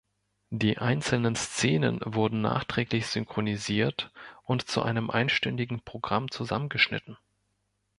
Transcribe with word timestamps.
Die 0.49 0.79
einzelnen 0.79 1.35
Szenen 1.35 1.99
wurden 2.03 2.41
nachträglich 2.41 3.05
synchronisiert 3.05 4.09
und 4.41 4.67
zu 4.67 4.81
einem 4.81 5.11
einstündigen 5.11 5.81
Programm 5.83 6.31
zusammengeschnitten. 6.31 7.19